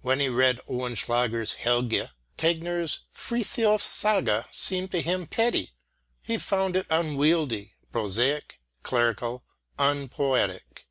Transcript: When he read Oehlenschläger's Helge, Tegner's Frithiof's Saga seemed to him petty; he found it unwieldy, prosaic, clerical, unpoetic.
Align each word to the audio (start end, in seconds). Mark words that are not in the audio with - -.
When 0.00 0.18
he 0.18 0.30
read 0.30 0.60
Oehlenschläger's 0.66 1.52
Helge, 1.52 2.08
Tegner's 2.38 3.00
Frithiof's 3.14 3.84
Saga 3.84 4.48
seemed 4.50 4.90
to 4.92 5.02
him 5.02 5.26
petty; 5.26 5.72
he 6.22 6.38
found 6.38 6.74
it 6.74 6.86
unwieldy, 6.88 7.74
prosaic, 7.92 8.60
clerical, 8.82 9.44
unpoetic. 9.78 10.86